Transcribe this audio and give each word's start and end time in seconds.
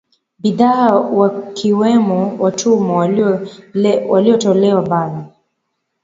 Bidhaa 0.43 0.95
wakiwamo 0.99 2.37
watumwa 2.39 2.95
walitolewa 4.09 4.81
bara 4.81 5.25